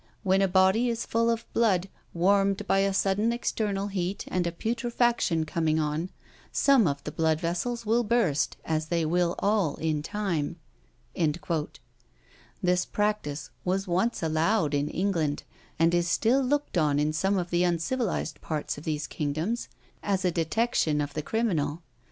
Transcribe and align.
"When 0.23 0.41
a 0.41 0.47
body 0.47 0.89
is 0.89 1.05
full 1.05 1.29
of 1.29 1.45
blood, 1.53 1.87
warmed 2.11 2.65
by 2.65 2.79
a 2.79 2.91
sudden 2.91 3.31
external 3.31 3.85
heat, 3.89 4.25
and 4.29 4.47
a 4.47 4.51
putrefaction 4.51 5.45
coming 5.45 5.79
on, 5.79 6.09
some 6.51 6.87
of 6.87 7.03
the 7.03 7.11
blood 7.11 7.39
vessels 7.39 7.85
will 7.85 8.03
burst, 8.03 8.57
as 8.65 8.87
they 8.87 9.05
will 9.05 9.35
all 9.37 9.75
in 9.75 10.01
time." 10.01 10.55
This 12.63 12.83
practice 12.83 13.51
was 13.63 13.87
once 13.87 14.23
allowed 14.23 14.73
in 14.73 14.89
England, 14.89 15.43
and 15.77 15.93
is 15.93 16.07
still 16.09 16.41
looked 16.41 16.79
on 16.79 16.97
in 16.97 17.13
some 17.13 17.37
of 17.37 17.51
the 17.51 17.63
uncivilized 17.63 18.41
parts 18.41 18.79
of 18.79 18.83
these 18.85 19.05
kingdoms 19.05 19.67
as 20.01 20.25
a 20.25 20.31
detection 20.31 20.99
of 20.99 21.13
the 21.13 21.21
criminal. 21.21 21.83